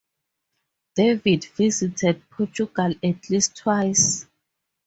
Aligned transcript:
David 0.95 1.45
visited 1.55 2.27
Portugal 2.31 2.91
at 3.03 3.29
least 3.29 3.55
twice. 3.57 4.25